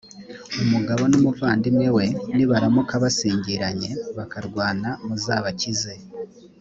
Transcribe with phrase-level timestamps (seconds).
[0.63, 2.05] umugabo n’umuvandimwe we
[2.35, 5.93] nibaramuka basingiranye bakarwana muzabakize.